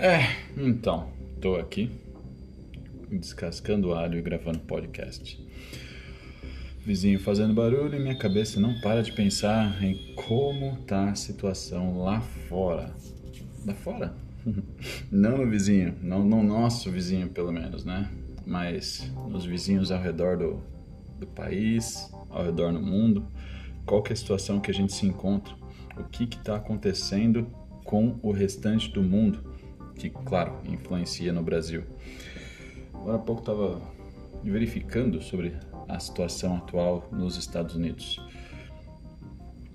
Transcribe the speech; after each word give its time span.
É, 0.00 0.28
então, 0.56 1.08
tô 1.40 1.56
aqui 1.56 1.90
descascando 3.10 3.92
alho 3.92 4.16
e 4.16 4.22
gravando 4.22 4.60
podcast. 4.60 5.44
Vizinho 6.86 7.18
fazendo 7.18 7.52
barulho 7.52 7.96
e 7.96 7.98
minha 7.98 8.16
cabeça 8.16 8.60
não 8.60 8.80
para 8.80 9.02
de 9.02 9.10
pensar 9.10 9.82
em 9.82 10.14
como 10.14 10.76
tá 10.86 11.10
a 11.10 11.14
situação 11.16 11.98
lá 11.98 12.20
fora. 12.20 12.94
Lá 13.66 13.74
fora? 13.74 14.14
não 15.10 15.38
no 15.38 15.50
vizinho, 15.50 15.96
não 16.00 16.22
no 16.22 16.44
nosso 16.44 16.92
vizinho 16.92 17.28
pelo 17.30 17.50
menos, 17.50 17.84
né? 17.84 18.08
Mas 18.46 19.12
nos 19.28 19.44
vizinhos 19.44 19.90
ao 19.90 20.00
redor 20.00 20.36
do, 20.36 20.62
do 21.18 21.26
país, 21.26 22.08
ao 22.30 22.44
redor 22.44 22.72
do 22.72 22.80
mundo. 22.80 23.26
Qual 23.84 24.04
é 24.08 24.12
a 24.12 24.16
situação 24.16 24.60
que 24.60 24.70
a 24.70 24.74
gente 24.74 24.92
se 24.92 25.04
encontra? 25.04 25.52
O 25.96 26.04
que 26.04 26.22
está 26.22 26.54
acontecendo 26.54 27.48
com 27.84 28.16
o 28.22 28.30
restante 28.30 28.92
do 28.92 29.02
mundo? 29.02 29.57
Que, 29.98 30.08
claro, 30.10 30.56
influencia 30.64 31.32
no 31.32 31.42
Brasil. 31.42 31.82
Agora 32.94 33.16
há 33.16 33.20
pouco 33.20 33.42
estava 33.42 33.80
verificando 34.42 35.20
sobre 35.20 35.54
a 35.88 35.98
situação 35.98 36.56
atual 36.56 37.08
nos 37.12 37.36
Estados 37.36 37.74
Unidos. 37.74 38.20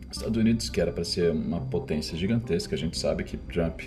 Estados 0.09 0.37
Unidos, 0.37 0.69
que 0.69 0.79
era 0.79 0.91
para 0.91 1.03
ser 1.03 1.31
uma 1.31 1.59
potência 1.59 2.17
gigantesca, 2.17 2.75
a 2.75 2.77
gente 2.77 2.97
sabe 2.97 3.23
que 3.23 3.35
Trump 3.35 3.81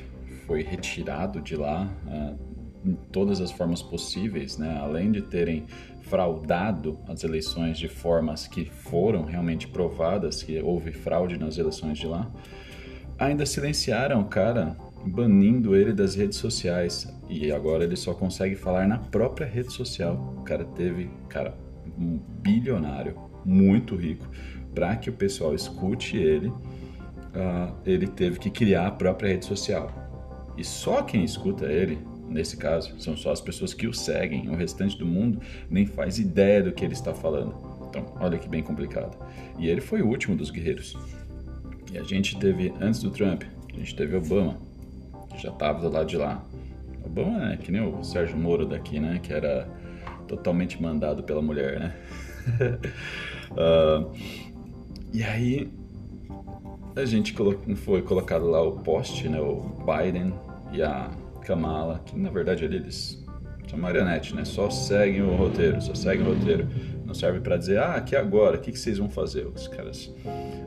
foi 0.47 0.63
retirado 0.63 1.41
de 1.41 1.57
lá 1.57 1.89
uh, 2.07 2.89
em 2.89 2.95
todas 3.13 3.41
as 3.41 3.51
formas 3.51 3.83
possíveis, 3.83 4.59
né? 4.59 4.79
além 4.81 5.11
de 5.11 5.23
terem 5.23 5.67
fraudado 6.03 6.99
as 7.09 7.25
eleições 7.25 7.79
de 7.79 7.89
formas 7.89 8.47
que 8.47 8.65
foram 8.65 9.25
realmente 9.25 9.67
provadas 9.67 10.43
que 10.43 10.61
houve 10.61 10.93
fraude 10.93 11.39
nas 11.39 11.59
eleições 11.59 11.99
de 11.99 12.07
lá, 12.07 12.31
ainda 13.19 13.45
silenciaram 13.45 14.21
o 14.21 14.27
cara 14.27 14.77
banindo 15.07 15.77
ele 15.77 15.93
das 15.93 16.15
redes 16.15 16.39
sociais. 16.39 17.09
E 17.29 17.53
agora 17.53 17.85
ele 17.85 17.97
só 17.97 18.13
consegue 18.13 18.55
falar 18.55 18.87
na 18.87 18.99
própria 18.99 19.47
rede 19.47 19.73
social. 19.73 20.35
O 20.39 20.43
cara 20.43 20.65
teve, 20.65 21.11
cara, 21.29 21.57
um 21.99 22.19
bilionário, 22.41 23.17
muito 23.45 23.95
rico, 23.95 24.27
para 24.75 24.97
que 24.97 25.09
o 25.09 25.13
pessoal 25.13 25.55
escute 25.55 26.17
ele, 26.17 26.49
uh, 26.49 27.73
ele 27.85 28.07
teve 28.07 28.39
que 28.39 28.51
criar 28.51 28.89
a 28.89 28.91
própria 28.91 29.29
rede 29.29 29.47
social. 29.47 29.91
E 30.57 30.65
só 30.65 31.03
quem 31.03 31.25
escuta 31.25 31.67
ele, 31.67 31.99
nesse 32.29 32.57
caso, 32.57 32.99
são 33.01 33.17
só 33.17 33.31
as 33.31 33.41
pessoas 33.41 33.73
que 33.73 33.87
o 33.87 33.93
seguem. 33.93 34.49
O 34.49 34.57
restante 34.57 34.99
do 34.99 35.07
mundo 35.07 35.41
nem 35.71 35.87
faz 35.87 36.19
ideia 36.19 36.63
do 36.63 36.73
que 36.73 36.85
ele 36.85 36.95
está 36.95 37.15
falando. 37.15 37.55
Então, 37.89 38.05
olha 38.21 38.39
que 38.39 38.49
bem 38.49 38.63
complicado. 38.63 39.17
E 39.59 39.69
ele 39.69 39.81
foi 39.81 40.03
o 40.03 40.09
último 40.09 40.37
dos 40.37 40.51
guerreiros. 40.51 40.97
E 41.93 41.99
a 41.99 42.03
gente 42.03 42.39
teve, 42.39 42.73
antes 42.81 43.01
do 43.01 43.11
Trump, 43.11 43.45
a 43.73 43.79
gente 43.79 43.95
teve 43.95 44.17
Obama, 44.17 44.59
já 45.39 45.51
estava 45.51 45.81
do 45.81 45.91
lado 45.91 46.07
de 46.07 46.17
lá. 46.17 46.43
Obama 47.05 47.53
é 47.53 47.57
que 47.57 47.71
nem 47.71 47.81
o 47.81 48.03
Sérgio 48.03 48.37
Moro 48.37 48.67
daqui, 48.67 48.99
né? 48.99 49.21
Que 49.23 49.33
era 49.33 49.69
totalmente 50.27 50.83
mandado 50.83 51.23
pela 51.23 51.41
mulher, 51.41 51.79
né? 51.79 51.95
uh, 53.53 54.13
e 55.13 55.23
aí 55.23 55.71
a 56.97 57.05
gente 57.05 57.35
foi 57.77 58.03
colocado 58.03 58.47
lá 58.47 58.61
o 58.63 58.73
poste, 58.81 59.29
né? 59.29 59.41
O 59.41 59.61
Biden 59.85 60.33
e 60.73 60.83
a 60.83 61.11
Kamala, 61.43 62.01
que 62.05 62.19
na 62.19 62.31
verdade 62.31 62.65
eles 62.65 63.25
são 63.69 63.79
marionete, 63.79 64.35
né? 64.35 64.45
Só 64.45 64.71
seguem 64.71 65.23
o 65.23 65.35
roteiro, 65.37 65.81
só 65.81 65.95
seguem 65.95 66.27
o 66.27 66.35
roteiro. 66.35 66.69
Não 67.05 67.15
serve 67.15 67.41
para 67.41 67.57
dizer, 67.57 67.79
ah, 67.79 67.95
aqui 67.95 68.17
agora, 68.17 68.57
o 68.57 68.61
que, 68.61 68.73
que 68.73 68.79
vocês 68.79 68.99
vão 68.99 69.09
fazer? 69.09 69.47
Os 69.47 69.69
caras. 69.69 70.13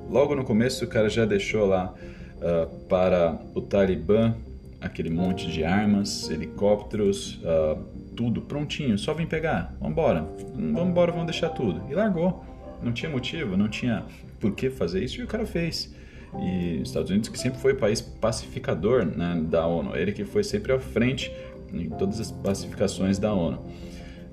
Logo 0.09 0.35
no 0.35 0.45
começo, 0.45 0.85
o 0.85 0.87
cara 0.87 1.09
já 1.09 1.25
deixou 1.25 1.65
lá 1.65 1.93
uh, 2.37 2.67
para 2.85 3.37
o 3.53 3.61
Talibã 3.61 4.33
aquele 4.81 5.09
monte 5.09 5.49
de 5.51 5.63
armas, 5.63 6.29
helicópteros, 6.29 7.39
uh, 7.43 7.81
tudo 8.15 8.41
prontinho, 8.41 8.97
só 8.97 9.13
vem 9.13 9.27
pegar, 9.27 9.75
vambora, 9.79 10.27
vambora, 10.53 11.11
vamos 11.11 11.27
deixar 11.27 11.49
tudo. 11.49 11.81
E 11.89 11.93
largou. 11.93 12.45
Não 12.81 12.93
tinha 12.93 13.11
motivo, 13.11 13.57
não 13.57 13.67
tinha 13.67 14.05
por 14.39 14.55
que 14.55 14.69
fazer 14.69 15.03
isso 15.03 15.19
e 15.19 15.23
o 15.23 15.27
cara 15.27 15.45
fez. 15.45 15.93
E 16.41 16.79
os 16.81 16.89
Estados 16.89 17.09
Unidos, 17.09 17.29
que 17.29 17.37
sempre 17.37 17.59
foi 17.59 17.73
o 17.73 17.75
país 17.75 18.01
pacificador 18.01 19.05
né, 19.05 19.41
da 19.49 19.65
ONU, 19.65 19.95
ele 19.95 20.11
que 20.11 20.23
foi 20.23 20.43
sempre 20.43 20.71
à 20.71 20.79
frente 20.79 21.31
em 21.73 21.89
todas 21.89 22.19
as 22.19 22.31
pacificações 22.31 23.17
da 23.17 23.33
ONU. 23.33 23.65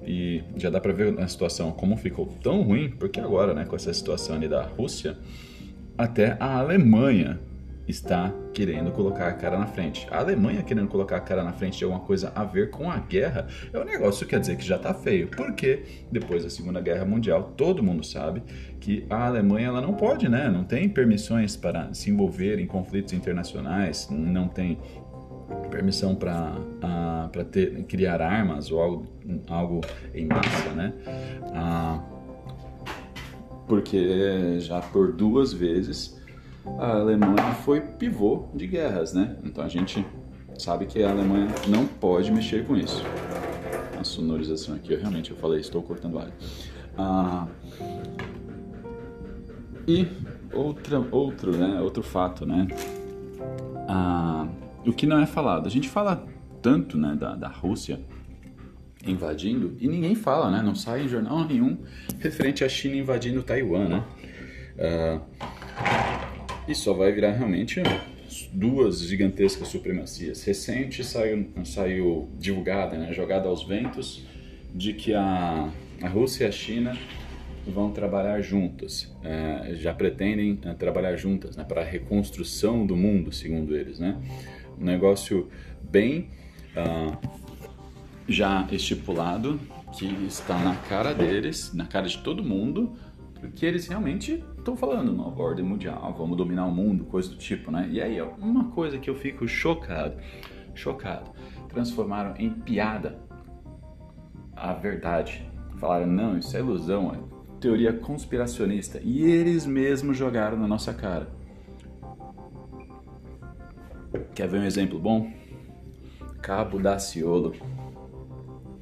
E 0.06 0.44
já 0.56 0.70
dá 0.70 0.80
para 0.80 0.92
ver 0.92 1.18
a 1.18 1.26
situação 1.26 1.72
como 1.72 1.96
ficou 1.96 2.26
tão 2.42 2.62
ruim, 2.62 2.90
porque 2.90 3.18
agora, 3.18 3.52
né, 3.52 3.64
com 3.64 3.74
essa 3.74 3.92
situação 3.92 4.36
ali 4.36 4.46
da 4.46 4.62
Rússia, 4.62 5.18
até 5.98 6.36
a 6.38 6.58
Alemanha 6.58 7.40
está 7.86 8.32
querendo 8.52 8.90
colocar 8.90 9.28
a 9.28 9.32
cara 9.32 9.58
na 9.58 9.66
frente. 9.66 10.06
A 10.10 10.18
Alemanha 10.18 10.62
querendo 10.62 10.88
colocar 10.88 11.16
a 11.16 11.20
cara 11.20 11.44
na 11.44 11.52
frente 11.52 11.78
de 11.78 11.84
alguma 11.84 12.02
coisa 12.02 12.32
a 12.34 12.44
ver 12.44 12.70
com 12.70 12.90
a 12.90 12.98
guerra 12.98 13.46
é 13.72 13.78
um 13.78 13.84
negócio 13.84 14.26
que 14.26 14.30
quer 14.30 14.40
dizer 14.40 14.56
que 14.56 14.64
já 14.64 14.76
está 14.76 14.92
feio. 14.92 15.28
Porque 15.28 15.82
depois 16.10 16.42
da 16.42 16.50
Segunda 16.50 16.80
Guerra 16.80 17.04
Mundial, 17.04 17.52
todo 17.56 17.82
mundo 17.82 18.04
sabe 18.04 18.42
que 18.80 19.06
a 19.08 19.26
Alemanha 19.26 19.68
ela 19.68 19.80
não 19.80 19.94
pode, 19.94 20.28
né? 20.28 20.48
Não 20.48 20.64
tem 20.64 20.88
permissões 20.88 21.56
para 21.56 21.92
se 21.94 22.10
envolver 22.10 22.58
em 22.58 22.66
conflitos 22.66 23.12
internacionais, 23.12 24.08
não 24.10 24.48
tem 24.48 24.78
permissão 25.70 26.14
para 26.14 26.56
uh, 26.58 27.44
ter 27.44 27.84
criar 27.84 28.20
armas 28.20 28.70
ou 28.70 28.80
algo, 28.80 29.06
algo 29.48 29.80
em 30.14 30.26
massa, 30.26 30.70
né? 30.74 30.92
Uh, 31.52 32.16
porque 33.66 34.60
já 34.60 34.80
por 34.80 35.12
duas 35.12 35.52
vezes 35.52 36.15
a 36.78 36.96
Alemanha 36.96 37.54
foi 37.64 37.80
pivô 37.80 38.48
de 38.54 38.66
guerras, 38.66 39.12
né? 39.14 39.36
Então 39.44 39.64
a 39.64 39.68
gente 39.68 40.04
sabe 40.58 40.86
que 40.86 41.02
a 41.02 41.10
Alemanha 41.10 41.48
não 41.68 41.86
pode 41.86 42.30
mexer 42.32 42.66
com 42.66 42.76
isso. 42.76 43.02
A 43.98 44.04
sonorização 44.04 44.74
aqui, 44.74 44.92
eu 44.92 44.98
realmente 45.00 45.30
eu 45.30 45.36
falei, 45.36 45.60
estou 45.60 45.82
cortando 45.82 46.18
alho. 46.18 46.32
Ah, 46.98 47.46
e 49.86 50.06
outra, 50.52 50.98
outro, 51.10 51.56
né, 51.56 51.80
outro 51.80 52.02
fato, 52.02 52.44
né? 52.44 52.66
Ah, 53.88 54.48
o 54.84 54.92
que 54.92 55.06
não 55.06 55.20
é 55.20 55.26
falado. 55.26 55.66
A 55.66 55.70
gente 55.70 55.88
fala 55.88 56.26
tanto, 56.60 56.98
né, 56.98 57.14
da, 57.18 57.36
da 57.36 57.48
Rússia 57.48 58.00
invadindo 59.06 59.76
e 59.80 59.86
ninguém 59.86 60.14
fala, 60.14 60.50
né? 60.50 60.62
Não 60.62 60.74
sai 60.74 61.04
em 61.04 61.08
jornal 61.08 61.44
nenhum 61.44 61.78
referente 62.18 62.64
à 62.64 62.68
China 62.68 62.96
invadindo 62.96 63.42
Taiwan, 63.42 63.88
né? 63.88 64.04
Ah, 64.78 65.20
e 66.68 66.74
só 66.74 66.92
vai 66.92 67.12
virar 67.12 67.32
realmente 67.32 67.82
duas 68.52 69.00
gigantescas 69.00 69.68
supremacias. 69.68 70.44
Recente 70.44 71.04
saiu, 71.04 71.48
saiu 71.64 72.28
divulgada, 72.38 72.96
né, 72.98 73.12
jogada 73.12 73.48
aos 73.48 73.64
ventos, 73.64 74.24
de 74.74 74.92
que 74.92 75.14
a, 75.14 75.70
a 76.02 76.08
Rússia 76.08 76.44
e 76.44 76.48
a 76.48 76.52
China 76.52 76.98
vão 77.66 77.90
trabalhar 77.90 78.40
juntas, 78.40 79.12
é, 79.24 79.74
já 79.74 79.92
pretendem 79.92 80.58
é, 80.62 80.72
trabalhar 80.74 81.16
juntas 81.16 81.56
né, 81.56 81.64
para 81.64 81.80
a 81.80 81.84
reconstrução 81.84 82.86
do 82.86 82.96
mundo, 82.96 83.32
segundo 83.32 83.76
eles. 83.76 83.98
Né? 83.98 84.16
Um 84.78 84.84
negócio 84.84 85.48
bem 85.82 86.28
uh, 86.76 87.16
já 88.28 88.68
estipulado, 88.70 89.58
que 89.96 90.06
está 90.26 90.58
na 90.58 90.76
cara 90.76 91.14
deles, 91.14 91.72
na 91.72 91.86
cara 91.86 92.06
de 92.06 92.18
todo 92.18 92.42
mundo, 92.42 92.94
porque 93.40 93.64
eles 93.64 93.88
realmente 93.88 94.44
estão 94.66 94.76
falando 94.76 95.12
nova 95.12 95.40
ordem 95.40 95.64
mundial, 95.64 96.12
vamos 96.18 96.36
dominar 96.36 96.66
o 96.66 96.72
mundo, 96.72 97.04
coisa 97.04 97.30
do 97.30 97.36
tipo, 97.36 97.70
né? 97.70 97.88
E 97.88 98.02
aí, 98.02 98.20
uma 98.20 98.64
coisa 98.72 98.98
que 98.98 99.08
eu 99.08 99.14
fico 99.14 99.46
chocado, 99.46 100.16
chocado, 100.74 101.30
transformaram 101.68 102.34
em 102.36 102.50
piada 102.50 103.16
a 104.56 104.72
verdade. 104.72 105.48
Falaram, 105.76 106.08
não, 106.08 106.36
isso 106.36 106.56
é 106.56 106.58
ilusão, 106.58 107.12
é 107.14 107.60
teoria 107.60 107.92
conspiracionista. 107.92 109.00
E 109.04 109.22
eles 109.22 109.64
mesmos 109.64 110.16
jogaram 110.16 110.58
na 110.58 110.66
nossa 110.66 110.92
cara. 110.92 111.28
Quer 114.34 114.48
ver 114.48 114.58
um 114.58 114.64
exemplo 114.64 114.98
bom? 114.98 115.30
Cabo 116.42 116.80
Daciolo. 116.80 117.54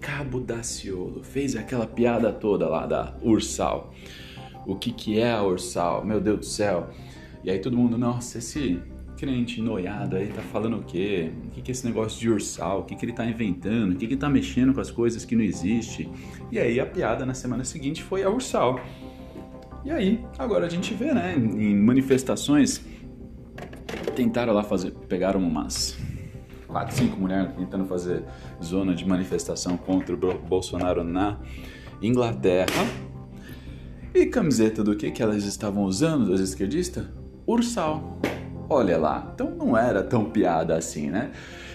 Cabo 0.00 0.40
Daciolo 0.40 1.22
fez 1.22 1.54
aquela 1.56 1.86
piada 1.86 2.32
toda 2.32 2.68
lá 2.68 2.86
da 2.86 3.16
Ursal 3.22 3.92
o 4.66 4.76
que, 4.76 4.92
que 4.92 5.18
é 5.18 5.32
a 5.32 5.42
Ursal, 5.42 6.04
meu 6.04 6.20
Deus 6.20 6.38
do 6.38 6.44
céu. 6.44 6.88
E 7.42 7.50
aí 7.50 7.58
todo 7.58 7.76
mundo, 7.76 7.98
nossa, 7.98 8.38
esse 8.38 8.80
crente 9.16 9.60
noiado 9.60 10.16
aí 10.16 10.28
tá 10.28 10.42
falando 10.42 10.78
o 10.78 10.82
quê? 10.82 11.30
O 11.46 11.50
que, 11.50 11.62
que 11.62 11.70
é 11.70 11.72
esse 11.72 11.86
negócio 11.86 12.18
de 12.18 12.28
Ursal? 12.28 12.80
O 12.80 12.84
que, 12.84 12.96
que 12.96 13.04
ele 13.04 13.12
tá 13.12 13.24
inventando? 13.24 13.92
O 13.92 13.96
que, 13.96 14.06
que 14.06 14.16
tá 14.16 14.28
mexendo 14.28 14.74
com 14.74 14.80
as 14.80 14.90
coisas 14.90 15.24
que 15.24 15.36
não 15.36 15.42
existe? 15.42 16.10
E 16.50 16.58
aí 16.58 16.80
a 16.80 16.86
piada 16.86 17.24
na 17.24 17.34
semana 17.34 17.64
seguinte 17.64 18.02
foi 18.02 18.22
a 18.22 18.30
Ursal. 18.30 18.80
E 19.84 19.90
aí, 19.90 20.24
agora 20.38 20.66
a 20.66 20.68
gente 20.68 20.94
vê, 20.94 21.12
né, 21.12 21.34
em 21.36 21.76
manifestações, 21.76 22.82
tentaram 24.16 24.54
lá 24.54 24.62
fazer, 24.62 24.92
pegaram 24.92 25.40
umas 25.40 25.98
quatro, 26.66 26.96
cinco 26.96 27.20
mulheres 27.20 27.54
tentando 27.54 27.84
fazer 27.84 28.24
zona 28.62 28.94
de 28.94 29.06
manifestação 29.06 29.76
contra 29.76 30.14
o 30.14 30.18
Bolsonaro 30.38 31.04
na 31.04 31.38
Inglaterra 32.02 32.82
e 34.14 34.26
camiseta 34.26 34.84
do 34.84 34.94
que 34.94 35.10
que 35.10 35.20
elas 35.20 35.44
estavam 35.44 35.82
usando, 35.82 36.30
das 36.30 36.40
esquerdistas? 36.40 37.04
Ursal. 37.44 38.20
Olha 38.70 38.96
lá, 38.96 39.32
então 39.34 39.50
não 39.50 39.76
era 39.76 40.02
tão 40.02 40.24
piada 40.26 40.76
assim, 40.76 41.10
né? 41.10 41.32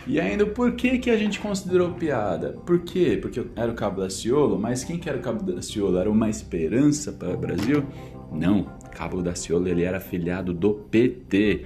E 0.08 0.20
ainda 0.20 0.46
por 0.46 0.72
que, 0.72 0.98
que 0.98 1.10
a 1.10 1.18
gente 1.18 1.40
considerou 1.40 1.92
piada? 1.92 2.56
Por 2.66 2.80
quê? 2.80 3.20
Porque 3.22 3.46
era 3.56 3.70
o 3.70 3.76
Cabo 3.76 4.02
da 4.02 4.10
Ciolo, 4.10 4.58
mas 4.58 4.84
quem 4.84 4.98
que 4.98 5.10
era 5.10 5.18
o 5.18 5.22
Cabo 5.22 5.44
da 5.44 5.62
Ciolo? 5.62 5.98
Era 5.98 6.10
uma 6.10 6.30
esperança 6.30 7.12
para 7.12 7.30
o 7.30 7.38
Brasil? 7.38 7.84
Não, 8.32 8.64
Cabo 8.92 9.22
da 9.22 9.36
Ciolo 9.36 9.68
ele 9.68 9.84
era 9.84 9.98
afiliado 9.98 10.54
do 10.54 10.74
PT. 10.74 11.66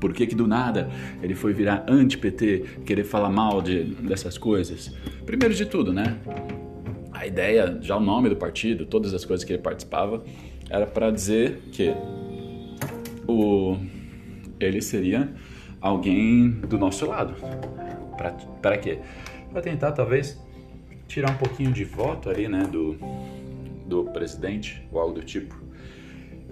Por 0.00 0.12
que, 0.12 0.26
que 0.26 0.34
do 0.34 0.46
nada 0.46 0.88
ele 1.22 1.34
foi 1.34 1.52
virar 1.52 1.84
anti-PT, 1.88 2.80
querer 2.86 3.04
falar 3.04 3.28
mal 3.28 3.60
de, 3.60 3.84
dessas 3.84 4.38
coisas? 4.38 4.92
Primeiro 5.26 5.52
de 5.52 5.66
tudo, 5.66 5.92
né? 5.92 6.18
A 7.22 7.26
ideia, 7.28 7.78
já 7.80 7.96
o 7.96 8.00
nome 8.00 8.28
do 8.28 8.34
partido, 8.34 8.84
todas 8.84 9.14
as 9.14 9.24
coisas 9.24 9.44
que 9.44 9.52
ele 9.52 9.62
participava, 9.62 10.24
era 10.68 10.84
para 10.84 11.08
dizer 11.08 11.60
que 11.70 11.94
o, 13.28 13.76
ele 14.58 14.82
seria 14.82 15.32
alguém 15.80 16.50
do 16.50 16.76
nosso 16.76 17.06
lado. 17.06 17.36
Para 18.60 18.76
quê? 18.76 18.98
Para 19.52 19.62
tentar, 19.62 19.92
talvez, 19.92 20.36
tirar 21.06 21.30
um 21.30 21.36
pouquinho 21.36 21.70
de 21.70 21.84
voto 21.84 22.28
ali, 22.28 22.48
né, 22.48 22.64
do, 22.64 22.98
do 23.86 24.02
presidente 24.06 24.84
ou 24.90 25.00
algo 25.00 25.14
do 25.14 25.22
tipo. 25.22 25.54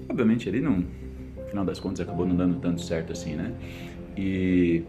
Obviamente, 0.08 0.49
ele 0.49 0.61
não, 0.61 0.76
no 0.76 1.49
final 1.49 1.64
das 1.64 1.81
contas, 1.81 1.99
acabou 1.99 2.25
não 2.25 2.37
dando 2.37 2.61
tanto 2.61 2.81
certo 2.81 3.11
assim, 3.11 3.34
né? 3.34 3.52
E 4.16 4.84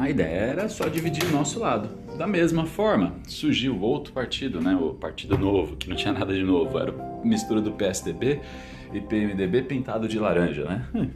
a 0.00 0.08
ideia 0.08 0.34
era 0.34 0.68
só 0.70 0.88
dividir 0.88 1.22
o 1.24 1.30
nosso 1.30 1.60
lado. 1.60 1.90
Da 2.16 2.26
mesma 2.26 2.64
forma, 2.64 3.16
surgiu 3.28 3.78
outro 3.82 4.14
partido, 4.14 4.58
né? 4.58 4.74
O 4.74 4.94
Partido 4.94 5.36
Novo, 5.36 5.76
que 5.76 5.90
não 5.90 5.96
tinha 5.96 6.12
nada 6.14 6.32
de 6.32 6.42
novo, 6.42 6.78
era 6.78 6.90
mistura 7.22 7.60
do 7.60 7.72
PSDB 7.72 8.40
e 8.94 9.00
PMDB 9.02 9.62
pintado 9.62 10.08
de 10.08 10.18
laranja, 10.18 10.64
né? 10.64 11.10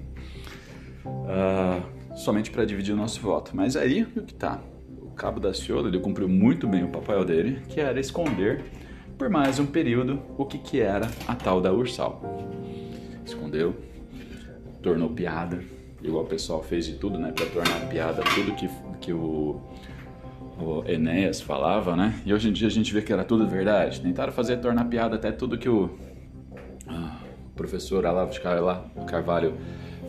Uh, 1.07 1.83
somente 2.15 2.51
para 2.51 2.67
dividir 2.67 2.93
o 2.93 2.97
nosso 2.97 3.23
voto. 3.23 3.53
Mas 3.57 3.75
aí 3.75 4.03
o 4.03 4.23
que 4.23 4.35
tá? 4.35 4.61
O 5.01 5.13
Cabo 5.13 5.41
da 5.41 5.55
Ciolo 5.55 5.89
ele 5.89 5.99
cumpriu 5.99 6.29
muito 6.29 6.69
bem 6.69 6.85
o 6.85 6.89
papel 6.89 7.25
dele, 7.25 7.63
que 7.71 7.81
era 7.81 7.99
esconder 7.99 8.63
por 9.17 9.31
mais 9.31 9.59
um 9.59 9.65
período 9.65 10.23
o 10.37 10.45
que, 10.45 10.59
que 10.59 10.81
era 10.81 11.09
a 11.27 11.35
tal 11.35 11.59
da 11.59 11.73
Ursal. 11.73 12.21
Escondeu, 13.25 13.75
tornou 14.83 15.09
piada, 15.09 15.65
igual 16.05 16.25
o 16.25 16.27
pessoal 16.27 16.63
fez 16.63 16.85
de 16.87 16.95
tudo, 16.95 17.19
né, 17.19 17.33
para 17.33 17.47
tornar 17.47 17.89
piada 17.89 18.23
tudo 18.35 18.55
que, 18.55 18.69
que 19.01 19.13
o, 19.13 19.61
o 20.59 20.85
Enéas 20.87 21.41
falava, 21.41 21.97
né? 21.97 22.21
E 22.27 22.33
hoje 22.33 22.51
em 22.51 22.53
dia 22.53 22.69
a 22.69 22.71
gente 22.71 22.93
vê 22.93 23.01
que 23.01 23.13
era 23.13 23.25
tudo 23.25 23.49
verdade. 23.49 24.01
Tentaram 24.01 24.33
fazer 24.33 24.59
tornar 24.59 24.85
piada 24.85 25.17
até 25.17 25.33
tudo 25.33 25.57
que 25.57 25.69
o 25.69 25.91
ah, 26.87 27.19
professor 27.57 28.05
Olavo 28.05 28.33
de 28.33 28.41
Carvalho 28.41 29.55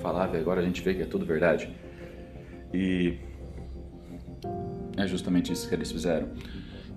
falava, 0.01 0.37
e 0.37 0.39
agora 0.39 0.59
a 0.59 0.63
gente 0.63 0.81
vê 0.81 0.93
que 0.93 1.01
é 1.01 1.05
tudo 1.05 1.25
verdade. 1.25 1.69
E 2.73 3.17
é 4.97 5.07
justamente 5.07 5.53
isso 5.53 5.67
que 5.67 5.73
eles 5.73 5.91
fizeram. 5.91 6.27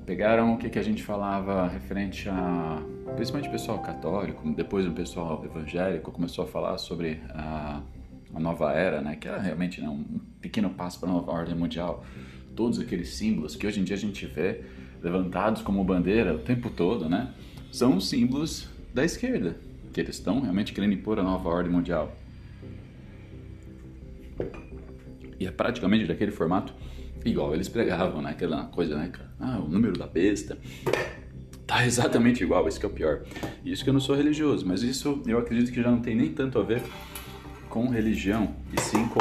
Pegaram 0.04 0.54
o 0.54 0.58
que, 0.58 0.68
que 0.70 0.78
a 0.78 0.82
gente 0.82 1.02
falava 1.04 1.68
referente 1.68 2.28
a, 2.28 2.82
principalmente 3.14 3.48
o 3.48 3.52
pessoal 3.52 3.78
católico, 3.80 4.50
depois 4.54 4.86
o 4.86 4.92
pessoal 4.92 5.44
evangélico 5.44 6.10
começou 6.10 6.44
a 6.44 6.48
falar 6.48 6.78
sobre 6.78 7.20
a, 7.30 7.82
a 8.34 8.40
nova 8.40 8.72
era, 8.72 9.00
né, 9.00 9.16
que 9.16 9.26
era 9.26 9.40
realmente 9.40 9.80
né, 9.80 9.88
um 9.88 10.04
pequeno 10.40 10.70
passo 10.70 11.00
para 11.00 11.08
a 11.08 11.12
nova 11.12 11.30
ordem 11.30 11.54
mundial. 11.54 12.04
Todos 12.54 12.78
aqueles 12.78 13.10
símbolos 13.10 13.56
que 13.56 13.66
hoje 13.66 13.80
em 13.80 13.84
dia 13.84 13.96
a 13.96 13.98
gente 13.98 14.26
vê 14.26 14.62
levantados 15.02 15.62
como 15.62 15.82
bandeira 15.84 16.34
o 16.34 16.38
tempo 16.38 16.70
todo, 16.70 17.08
né, 17.08 17.32
são 17.70 18.00
símbolos 18.00 18.68
da 18.92 19.04
esquerda, 19.04 19.56
que 19.92 20.00
eles 20.00 20.16
estão 20.16 20.40
realmente 20.40 20.72
querendo 20.72 20.92
impor 20.92 21.18
a 21.18 21.22
nova 21.22 21.48
ordem 21.48 21.70
mundial. 21.72 22.14
E 25.38 25.46
é 25.46 25.50
praticamente 25.50 26.06
daquele 26.06 26.32
formato 26.32 26.74
igual 27.24 27.54
eles 27.54 27.68
pregavam, 27.68 28.22
né? 28.22 28.30
Aquela 28.30 28.64
coisa, 28.64 28.96
né? 28.96 29.10
Ah, 29.38 29.58
o 29.58 29.68
número 29.68 29.98
da 29.98 30.06
besta. 30.06 30.58
Tá 31.66 31.84
exatamente 31.86 32.42
igual, 32.42 32.66
isso 32.68 32.80
que 32.80 32.86
é 32.86 32.88
o 32.88 32.92
pior. 32.92 33.22
Isso 33.64 33.84
que 33.84 33.90
eu 33.90 33.94
não 33.94 34.00
sou 34.00 34.16
religioso, 34.16 34.66
mas 34.66 34.82
isso 34.82 35.22
eu 35.26 35.38
acredito 35.38 35.72
que 35.72 35.82
já 35.82 35.90
não 35.90 36.00
tem 36.00 36.14
nem 36.14 36.32
tanto 36.32 36.58
a 36.58 36.62
ver 36.62 36.82
com 37.68 37.88
religião, 37.88 38.54
e 38.72 38.80
sim 38.80 39.06
com 39.08 39.20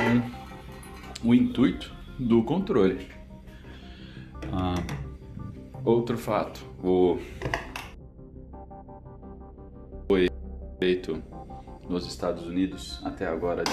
o 1.27 1.33
intuito 1.33 1.93
do 2.17 2.43
controle. 2.43 3.07
Ah, 4.51 4.75
outro 5.83 6.17
fato, 6.17 6.65
o 6.83 7.17
foi 10.07 10.29
feito 10.79 11.21
nos 11.89 12.07
Estados 12.07 12.45
Unidos 12.45 13.01
até 13.03 13.27
agora 13.27 13.63
de 13.63 13.71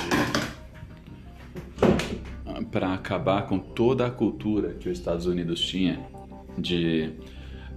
para 2.71 2.93
acabar 2.93 3.47
com 3.47 3.59
toda 3.59 4.06
a 4.06 4.11
cultura 4.11 4.75
que 4.75 4.88
os 4.88 4.99
Estados 4.99 5.26
Unidos 5.26 5.61
tinha 5.61 6.05
de 6.59 7.12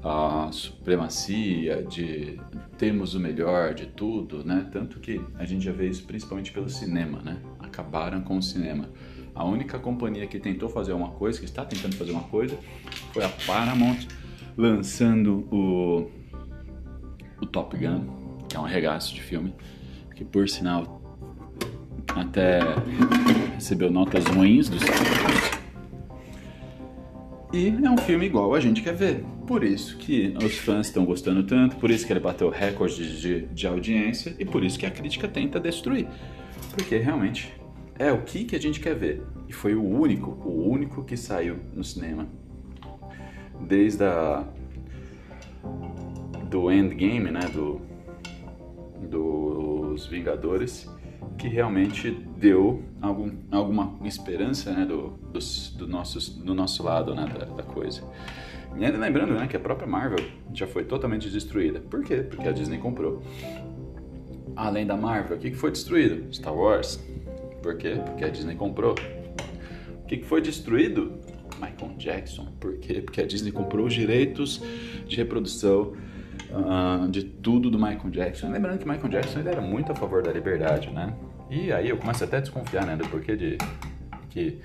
uh, 0.04 0.52
supremacia, 0.52 1.84
de 1.84 2.40
termos 2.78 3.16
o 3.16 3.20
melhor 3.20 3.74
de 3.74 3.88
tudo, 3.88 4.44
né? 4.44 4.68
Tanto 4.72 5.00
que 5.00 5.22
a 5.38 5.46
gente 5.46 5.64
já 5.64 5.72
vê 5.72 5.88
isso 5.88 6.04
principalmente 6.06 6.52
pelo 6.52 6.70
cinema, 6.70 7.22
né? 7.22 7.38
Acabaram 7.60 8.22
com 8.22 8.38
o 8.38 8.42
cinema. 8.42 8.90
A 9.34 9.44
única 9.44 9.78
companhia 9.78 10.26
que 10.26 10.40
tentou 10.40 10.68
fazer 10.68 10.94
uma 10.94 11.10
coisa, 11.12 11.40
que 11.40 11.46
está 11.46 11.64
tentando 11.64 11.96
fazer 11.96 12.12
uma 12.12 12.24
coisa, 12.24 12.58
foi 13.14 13.24
a 13.24 13.30
Paramount 13.30 14.08
lançando 14.58 15.48
o, 15.52 16.10
o 17.40 17.46
Top 17.46 17.78
Gun, 17.78 18.46
que 18.50 18.58
é 18.58 18.60
um 18.60 18.64
regaço 18.64 19.14
de 19.14 19.22
filme, 19.22 19.54
que 20.16 20.26
por 20.26 20.50
sinal 20.50 21.02
até 22.16 22.60
recebeu 23.54 23.92
notas 23.92 24.26
ruins 24.26 24.70
dos. 24.70 24.82
E 27.58 27.70
é 27.70 27.90
um 27.90 27.98
filme 27.98 28.28
igual 28.28 28.54
a 28.54 28.60
gente 28.60 28.84
quer 28.84 28.94
ver. 28.94 29.26
Por 29.48 29.64
isso 29.64 29.98
que 29.98 30.32
os 30.44 30.60
fãs 30.60 30.86
estão 30.86 31.04
gostando 31.04 31.42
tanto, 31.42 31.76
por 31.78 31.90
isso 31.90 32.06
que 32.06 32.14
ele 32.14 32.20
bateu 32.20 32.52
recorde 32.52 33.20
de, 33.20 33.48
de 33.48 33.66
audiência 33.66 34.36
e 34.38 34.46
por 34.46 34.64
isso 34.64 34.78
que 34.78 34.86
a 34.86 34.92
crítica 34.92 35.28
tenta 35.28 35.60
destruir. 35.60 36.08
Porque 36.76 36.98
realmente 36.98 37.52
é 37.98 38.12
o 38.12 38.22
que, 38.22 38.46
que 38.46 38.56
a 38.56 38.60
gente 38.60 38.80
quer 38.80 38.94
ver. 38.94 39.24
E 39.50 39.54
foi 39.54 39.74
o 39.74 39.84
único, 39.84 40.30
o 40.48 40.70
único 40.70 41.04
que 41.04 41.18
saiu 41.18 41.58
no 41.74 41.84
cinema. 41.84 42.28
Desde 43.60 44.04
a 44.04 44.48
do 46.52 46.72
Endgame, 46.72 47.32
né, 47.32 47.42
do 47.52 47.82
dos 49.10 50.06
Vingadores, 50.06 50.88
que 51.38 51.48
realmente 51.48 52.12
deu 52.38 52.84
algum, 53.02 53.32
alguma 53.52 53.96
esperança 54.06 54.72
né, 54.72 54.86
do, 54.86 55.10
do, 55.32 55.40
do, 55.78 55.88
nossos, 55.88 56.30
do 56.30 56.54
nosso 56.54 56.84
lado 56.84 57.14
né, 57.14 57.26
da, 57.28 57.46
da 57.46 57.64
coisa. 57.64 58.04
E 58.76 58.84
ainda 58.84 58.98
lembrando 58.98 59.34
né, 59.34 59.48
que 59.48 59.56
a 59.56 59.60
própria 59.60 59.88
Marvel 59.88 60.24
já 60.54 60.68
foi 60.68 60.84
totalmente 60.84 61.30
destruída. 61.30 61.80
Por 61.80 62.04
quê? 62.04 62.18
Porque 62.18 62.48
a 62.48 62.52
Disney 62.52 62.78
comprou. 62.78 63.22
Além 64.56 64.86
da 64.86 64.98
Marvel, 64.98 65.38
o 65.38 65.40
que 65.40 65.52
foi 65.54 65.72
destruído? 65.72 66.34
Star 66.34 66.54
Wars. 66.54 67.00
Por 67.62 67.78
quê? 67.78 68.00
Porque 68.04 68.26
a 68.26 68.30
Disney 68.30 68.56
comprou. 68.56 68.96
O 70.04 70.06
que 70.08 70.24
foi 70.24 70.42
destruído? 70.42 71.20
Michael 71.60 71.98
Jackson. 71.98 72.48
Por 72.60 72.78
quê? 72.78 73.02
Porque 73.02 73.22
a 73.22 73.26
Disney 73.26 73.52
comprou 73.52 73.88
os 73.88 73.94
direitos 73.94 74.62
de 75.08 75.16
reprodução 75.16 75.94
uh, 76.52 77.08
de 77.10 77.24
tudo 77.24 77.70
do 77.70 77.78
Michael 77.78 78.10
Jackson. 78.12 78.50
Lembrando 78.50 78.80
que 78.80 78.88
Michael 78.88 79.10
Jackson 79.10 79.40
ele 79.40 79.50
era 79.50 79.62
muito 79.62 79.92
a 79.92 79.96
favor 79.96 80.22
da 80.22 80.32
liberdade, 80.32 80.90
né? 80.92 81.14
E 81.50 81.72
aí 81.72 81.90
eu 81.90 81.98
começo 81.98 82.24
até 82.24 82.38
a 82.38 82.40
desconfiar, 82.40 82.86
né, 82.86 82.96
do 82.96 83.08
porquê 83.08 83.36
de 83.36 83.58
que 84.30 84.60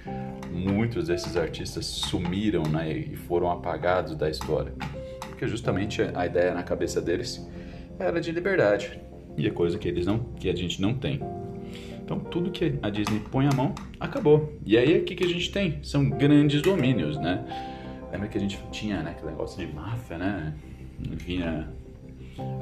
muitos 0.50 1.06
desses 1.06 1.36
artistas 1.36 1.86
sumiram, 1.86 2.62
né, 2.64 2.92
e 2.92 3.16
foram 3.16 3.50
apagados 3.50 4.16
da 4.16 4.28
história. 4.28 4.72
Porque 5.20 5.46
justamente 5.46 6.02
a 6.02 6.26
ideia 6.26 6.52
na 6.52 6.62
cabeça 6.62 7.00
deles 7.00 7.48
era 7.98 8.20
de 8.20 8.32
liberdade, 8.32 9.00
e 9.36 9.46
é 9.46 9.50
coisa 9.50 9.78
que 9.78 9.88
eles 9.88 10.06
não, 10.06 10.18
que 10.18 10.50
a 10.50 10.56
gente 10.56 10.82
não 10.82 10.94
tem. 10.94 11.20
Então 12.04 12.18
tudo 12.18 12.50
que 12.50 12.78
a 12.82 12.90
Disney 12.90 13.20
põe 13.30 13.46
a 13.46 13.52
mão 13.52 13.74
acabou. 13.98 14.58
E 14.66 14.76
aí 14.76 14.98
o 14.98 15.04
que, 15.04 15.14
que 15.14 15.24
a 15.24 15.28
gente 15.28 15.50
tem? 15.50 15.78
São 15.82 16.10
grandes 16.10 16.60
domínios, 16.60 17.16
né? 17.16 17.44
Lembra 18.10 18.28
que 18.28 18.36
a 18.36 18.40
gente 18.40 18.60
tinha 18.70 19.02
né, 19.02 19.12
aquele 19.12 19.30
negócio 19.30 19.64
de 19.64 19.72
máfia, 19.72 20.18
né? 20.18 20.54
vinha 20.98 21.68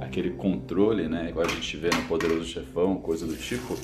aquele 0.00 0.30
controle, 0.30 1.08
né? 1.08 1.28
Igual 1.30 1.46
a 1.46 1.48
gente 1.48 1.76
vê 1.76 1.88
no 1.88 2.02
Poderoso 2.02 2.44
Chefão, 2.44 2.96
coisa 2.96 3.26
do 3.26 3.36
tipo. 3.36 3.76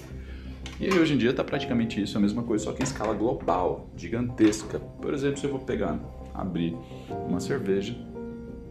E 0.78 0.86
aí 0.86 0.98
hoje 0.98 1.14
em 1.14 1.16
dia 1.16 1.30
está 1.30 1.42
praticamente 1.42 2.00
isso, 2.00 2.18
a 2.18 2.20
mesma 2.20 2.42
coisa, 2.42 2.64
só 2.64 2.72
que 2.72 2.82
em 2.82 2.84
escala 2.84 3.14
global, 3.14 3.88
gigantesca. 3.96 4.78
Por 4.78 5.14
exemplo, 5.14 5.38
se 5.38 5.46
eu 5.46 5.50
vou 5.50 5.60
pegar, 5.60 5.98
abrir 6.34 6.76
uma 7.26 7.40
cerveja, 7.40 7.96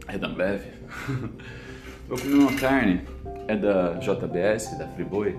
é 0.07 0.17
da 0.17 0.27
Ambev. 0.27 0.61
vou 2.07 2.17
comer 2.17 2.35
uma 2.35 2.53
carne, 2.53 3.01
é 3.47 3.55
da 3.55 3.93
JBS, 3.93 4.77
da 4.77 4.87
Friboi. 4.89 5.35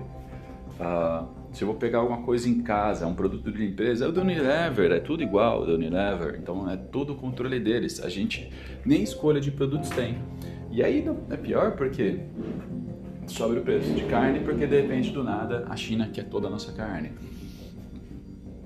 Uh, 0.79 1.37
se 1.53 1.63
eu 1.63 1.67
vou 1.67 1.77
pegar 1.77 1.99
alguma 1.99 2.21
coisa 2.21 2.47
em 2.49 2.61
casa, 2.61 3.07
um 3.07 3.15
produto 3.15 3.51
de 3.51 3.57
limpeza, 3.57 4.05
é 4.05 4.07
o 4.07 4.11
da 4.11 4.21
Unilever, 4.21 4.91
é 4.91 4.99
tudo 4.99 5.23
igual 5.23 5.65
da 5.65 5.73
Unilever. 5.73 6.37
Então 6.37 6.69
é 6.69 6.77
tudo 6.77 7.13
o 7.13 7.15
controle 7.15 7.59
deles. 7.59 8.03
A 8.03 8.09
gente 8.09 8.51
nem 8.85 9.01
escolha 9.01 9.39
de 9.39 9.51
produtos 9.51 9.89
tem. 9.89 10.17
E 10.71 10.83
aí 10.83 11.05
é 11.29 11.37
pior 11.37 11.75
porque 11.75 12.19
sobe 13.27 13.59
o 13.59 13.61
preço 13.61 13.93
de 13.93 14.03
carne 14.05 14.39
porque 14.41 14.65
de 14.65 14.81
repente 14.81 15.11
do 15.11 15.23
nada 15.23 15.65
a 15.69 15.75
China 15.75 16.09
quer 16.09 16.25
toda 16.25 16.47
a 16.47 16.49
nossa 16.49 16.71
carne. 16.73 17.11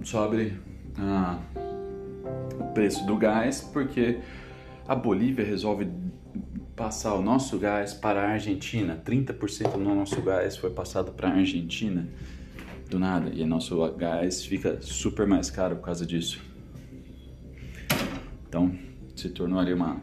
sobre 0.03 0.53
ah, 0.97 1.39
o 2.59 2.73
preço 2.73 3.05
do 3.05 3.17
gás, 3.17 3.61
porque 3.61 4.19
a 4.87 4.95
Bolívia 4.95 5.45
resolve 5.45 5.87
passar 6.75 7.13
o 7.13 7.21
nosso 7.21 7.59
gás 7.59 7.93
para 7.93 8.21
a 8.21 8.31
Argentina. 8.31 8.99
30% 9.05 9.73
do 9.73 9.79
nosso 9.79 10.21
gás 10.21 10.57
foi 10.57 10.71
passado 10.71 11.11
para 11.11 11.29
a 11.29 11.33
Argentina 11.33 12.07
do 12.89 12.99
nada 12.99 13.29
e 13.33 13.45
nosso 13.45 13.89
gás 13.93 14.43
fica 14.43 14.81
super 14.81 15.25
mais 15.25 15.49
caro 15.49 15.77
por 15.77 15.85
causa 15.85 16.05
disso. 16.05 16.41
Então 18.47 18.75
se 19.15 19.29
tornou 19.29 19.59
ali 19.59 19.73
uma 19.73 20.01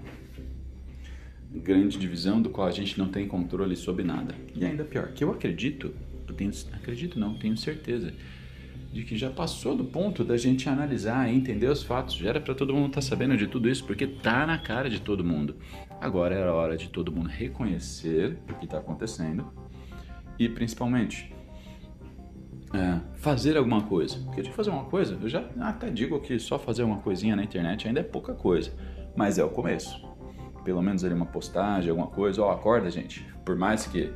grande 1.50 1.98
divisão 1.98 2.40
do 2.40 2.50
qual 2.50 2.66
a 2.66 2.70
gente 2.70 2.98
não 2.98 3.08
tem 3.08 3.26
controle 3.26 3.76
sobre 3.76 4.04
nada. 4.04 4.34
E 4.54 4.64
ainda 4.64 4.84
pior, 4.84 5.12
que 5.12 5.24
eu 5.24 5.30
acredito, 5.30 5.94
eu 6.26 6.34
tenho, 6.34 6.50
acredito 6.72 7.18
não, 7.18 7.38
tenho 7.38 7.56
certeza 7.56 8.12
de 8.92 9.04
que 9.04 9.16
já 9.16 9.30
passou 9.30 9.76
do 9.76 9.84
ponto 9.84 10.24
da 10.24 10.36
gente 10.36 10.68
analisar 10.68 11.30
e 11.30 11.36
entender 11.36 11.68
os 11.68 11.82
fatos. 11.82 12.14
Já 12.14 12.30
era 12.30 12.40
para 12.40 12.54
todo 12.54 12.72
mundo 12.72 12.88
estar 12.88 13.00
tá 13.00 13.06
sabendo 13.06 13.36
de 13.36 13.46
tudo 13.46 13.68
isso, 13.68 13.84
porque 13.84 14.06
tá 14.06 14.46
na 14.46 14.58
cara 14.58 14.88
de 14.88 15.00
todo 15.00 15.24
mundo. 15.24 15.56
Agora 16.00 16.34
era 16.34 16.52
hora 16.52 16.76
de 16.76 16.88
todo 16.88 17.12
mundo 17.12 17.28
reconhecer 17.28 18.38
o 18.48 18.54
que 18.54 18.64
está 18.64 18.78
acontecendo 18.78 19.46
e 20.38 20.48
principalmente 20.48 21.32
é, 22.72 23.00
fazer 23.16 23.56
alguma 23.56 23.82
coisa. 23.82 24.18
Porque 24.20 24.42
de 24.42 24.52
fazer 24.52 24.70
uma 24.70 24.84
coisa, 24.84 25.18
eu 25.20 25.28
já 25.28 25.44
até 25.60 25.90
digo 25.90 26.18
que 26.20 26.38
só 26.38 26.58
fazer 26.58 26.82
uma 26.82 26.98
coisinha 26.98 27.36
na 27.36 27.42
internet 27.42 27.86
ainda 27.86 28.00
é 28.00 28.04
pouca 28.04 28.32
coisa, 28.32 28.72
mas 29.14 29.38
é 29.38 29.44
o 29.44 29.50
começo. 29.50 30.07
Pelo 30.68 30.82
menos 30.82 31.02
ali 31.02 31.14
uma 31.14 31.24
postagem, 31.24 31.88
alguma 31.88 32.08
coisa. 32.08 32.42
Ó, 32.42 32.48
oh, 32.48 32.50
acorda, 32.50 32.90
gente. 32.90 33.26
Por 33.42 33.56
mais 33.56 33.86
que 33.86 34.12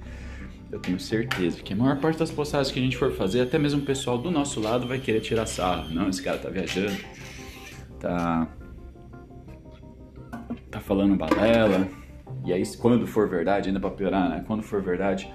eu 0.71 0.79
tenho 0.79 1.01
certeza 1.01 1.63
que 1.63 1.73
a 1.73 1.77
maior 1.77 1.99
parte 1.99 2.19
das 2.19 2.31
postagens 2.31 2.71
que 2.71 2.79
a 2.79 2.83
gente 2.83 2.95
for 2.95 3.11
fazer, 3.11 3.41
até 3.41 3.59
mesmo 3.59 3.81
o 3.81 3.87
pessoal 3.87 4.19
do 4.19 4.31
nosso 4.31 4.61
lado 4.61 4.87
vai 4.87 4.99
querer 4.99 5.21
tirar 5.21 5.47
sarro. 5.47 5.89
Não, 5.95 6.11
esse 6.11 6.23
cara 6.23 6.37
tá 6.37 6.51
viajando, 6.51 6.95
tá. 7.99 8.47
tá 10.71 10.79
falando 10.79 11.17
balela. 11.17 11.89
E 12.45 12.53
aí, 12.53 12.63
quando 12.77 13.07
for 13.07 13.27
verdade, 13.31 13.71
ainda 13.71 13.81
pra 13.81 13.89
piorar, 13.89 14.29
né? 14.29 14.45
Quando 14.47 14.63
for 14.63 14.83
verdade, 14.83 15.33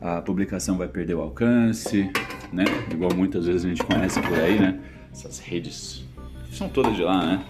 a 0.00 0.20
publicação 0.20 0.76
vai 0.76 0.88
perder 0.88 1.14
o 1.14 1.20
alcance, 1.20 2.10
né? 2.52 2.64
Igual 2.90 3.14
muitas 3.14 3.46
vezes 3.46 3.64
a 3.64 3.68
gente 3.68 3.84
conhece 3.84 4.20
por 4.20 4.36
aí, 4.36 4.58
né? 4.58 4.80
Essas 5.12 5.38
redes 5.38 6.04
são 6.50 6.68
todas 6.68 6.96
de 6.96 7.04
lá, 7.04 7.24
né? 7.24 7.44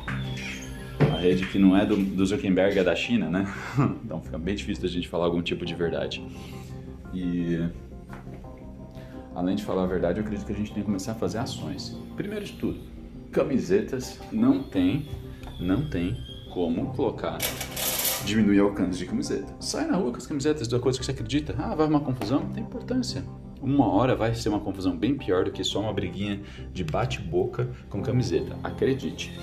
Rede 1.17 1.47
que 1.47 1.59
não 1.59 1.77
é 1.77 1.85
do, 1.85 1.97
do 1.97 2.25
Zuckerberg 2.25 2.79
é 2.79 2.85
da 2.85 2.95
China, 2.95 3.29
né? 3.29 3.53
Então 4.05 4.21
fica 4.21 4.39
bem 4.39 4.55
difícil 4.55 4.83
da 4.83 4.89
gente 4.89 5.09
falar 5.09 5.25
algum 5.25 5.43
tipo 5.43 5.65
de 5.65 5.75
verdade. 5.75 6.25
E 7.13 7.59
além 9.35 9.57
de 9.57 9.65
falar 9.65 9.85
a 9.85 9.87
verdade, 9.87 10.19
eu 10.19 10.25
acredito 10.25 10.47
que 10.47 10.53
a 10.53 10.57
gente 10.57 10.73
tem 10.73 10.83
que 10.83 10.87
começar 10.87 11.13
a 11.13 11.15
fazer 11.15 11.39
ações. 11.39 11.97
Primeiro 12.17 12.45
de 12.45 12.53
tudo, 12.53 12.79
camisetas 13.31 14.21
não 14.33 14.63
tem, 14.63 15.09
não 15.61 15.89
tem 15.89 16.17
como 16.53 16.95
colocar 16.95 17.39
diminuir 18.25 18.61
o 18.61 18.65
alcance 18.67 18.99
de 18.99 19.07
camiseta. 19.07 19.55
Sai 19.61 19.87
na 19.87 19.97
rua 19.97 20.11
com 20.11 20.17
as 20.17 20.27
camisetas 20.27 20.67
da 20.67 20.79
coisa 20.79 20.99
que 20.99 21.05
você 21.05 21.13
acredita. 21.13 21.55
Ah, 21.59 21.75
vai 21.75 21.87
uma 21.87 22.01
confusão? 22.01 22.41
Não 22.41 22.51
tem 22.51 22.63
importância. 22.63 23.23
Uma 23.61 23.89
hora 23.89 24.15
vai 24.15 24.35
ser 24.35 24.49
uma 24.49 24.61
confusão 24.61 24.97
bem 24.97 25.17
pior 25.17 25.45
do 25.45 25.51
que 25.51 25.63
só 25.65 25.81
uma 25.81 25.93
briguinha 25.93 26.41
de 26.73 26.85
bate-boca 26.85 27.71
com 27.89 28.03
camiseta. 28.03 28.57
Acredite. 28.63 29.39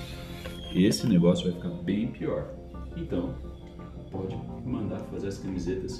Esse 0.74 1.06
negócio 1.06 1.44
vai 1.44 1.54
ficar 1.54 1.68
bem 1.82 2.08
pior. 2.08 2.52
Então, 2.96 3.34
pode 4.10 4.36
mandar 4.66 4.98
fazer 5.04 5.28
as 5.28 5.38
camisetas 5.38 5.98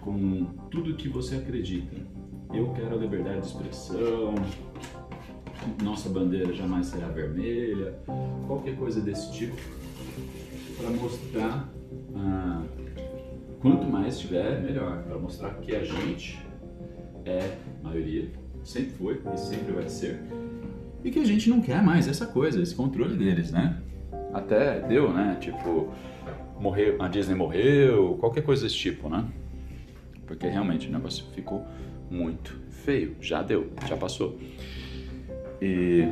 com 0.00 0.46
tudo 0.70 0.96
que 0.96 1.06
você 1.08 1.36
acredita. 1.36 1.96
Eu 2.52 2.72
quero 2.72 2.94
a 2.94 2.98
liberdade 2.98 3.40
de 3.40 3.46
expressão, 3.48 4.34
nossa 5.82 6.08
bandeira 6.08 6.52
jamais 6.54 6.86
será 6.86 7.08
vermelha, 7.08 7.94
qualquer 8.46 8.76
coisa 8.76 9.00
desse 9.00 9.32
tipo, 9.32 9.56
para 10.78 10.90
mostrar 10.90 11.70
ah, 12.16 12.62
quanto 13.60 13.86
mais 13.86 14.18
tiver, 14.18 14.62
melhor, 14.62 15.02
para 15.04 15.18
mostrar 15.18 15.50
que 15.60 15.74
a 15.74 15.84
gente 15.84 16.44
é 17.24 17.56
maioria, 17.82 18.30
sempre 18.64 18.92
foi 18.92 19.20
e 19.32 19.38
sempre 19.38 19.72
vai 19.72 19.88
ser, 19.88 20.20
e 21.04 21.10
que 21.10 21.18
a 21.18 21.24
gente 21.24 21.48
não 21.50 21.60
quer 21.60 21.82
mais 21.82 22.08
essa 22.08 22.26
coisa, 22.26 22.60
esse 22.62 22.74
controle 22.74 23.16
deles, 23.16 23.50
né? 23.50 23.78
Até 24.32 24.80
deu, 24.80 25.12
né? 25.12 25.36
Tipo, 25.40 25.92
morreu, 26.58 27.00
a 27.02 27.08
Disney 27.08 27.34
morreu, 27.34 28.16
qualquer 28.18 28.42
coisa 28.42 28.62
desse 28.64 28.76
tipo, 28.76 29.08
né? 29.08 29.26
porque 30.32 30.48
realmente 30.48 30.88
o 30.88 30.90
negócio 30.90 31.26
ficou 31.34 31.66
muito 32.10 32.58
feio. 32.70 33.14
Já 33.20 33.42
deu, 33.42 33.70
já 33.86 33.96
passou. 33.98 34.38
E 35.60 36.08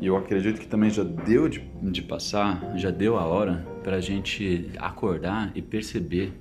eu 0.00 0.16
acredito 0.16 0.60
que 0.60 0.66
também 0.66 0.90
já 0.90 1.04
deu 1.04 1.48
de, 1.48 1.60
de 1.80 2.02
passar, 2.02 2.76
já 2.76 2.90
deu 2.90 3.16
a 3.16 3.24
hora 3.24 3.64
para 3.84 3.96
a 3.96 4.00
gente 4.00 4.68
acordar 4.78 5.52
e 5.54 5.62
perceber 5.62 6.32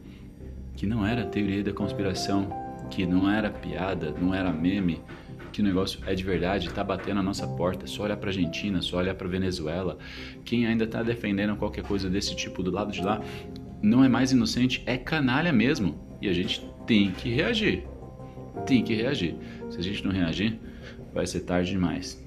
que 0.76 0.88
não 0.88 1.06
era 1.06 1.26
teoria 1.26 1.64
da 1.64 1.74
conspiração, 1.74 2.50
que 2.90 3.06
não 3.06 3.30
era 3.30 3.52
piada, 3.52 4.12
não 4.20 4.34
era 4.34 4.52
meme, 4.52 5.00
que 5.58 5.62
o 5.62 5.66
negócio 5.66 6.00
é 6.06 6.14
de 6.14 6.24
verdade, 6.24 6.68
está 6.68 6.84
batendo 6.84 7.16
na 7.16 7.24
nossa 7.24 7.48
porta. 7.48 7.88
Só 7.88 8.04
olhar 8.04 8.18
para 8.18 8.30
Argentina, 8.30 8.80
só 8.80 8.98
olhar 8.98 9.16
para 9.16 9.28
Venezuela. 9.28 9.98
Quem 10.46 10.68
ainda 10.68 10.84
está 10.84 11.02
defendendo 11.02 11.56
qualquer 11.56 11.84
coisa 11.84 12.08
desse 12.08 12.36
tipo 12.36 12.62
do 12.62 12.70
lado 12.70 12.92
de 12.92 13.02
lá 13.02 13.20
não 13.82 14.04
é 14.04 14.08
mais 14.08 14.32
inocente, 14.32 14.84
é 14.86 14.98
canalha 14.98 15.52
mesmo. 15.52 16.00
E 16.22 16.30
a 16.30 16.34
gente 16.34 16.64
tem 16.86 17.10
que 17.10 17.30
reagir. 17.30 17.84
Tem 18.68 18.84
que 18.84 18.94
reagir. 18.94 19.36
Se 19.72 19.80
a 19.80 19.82
gente 19.82 20.06
não 20.06 20.12
reagir, 20.12 20.60
vai 21.12 21.26
ser 21.26 21.40
tarde 21.40 21.72
demais. 21.72 22.24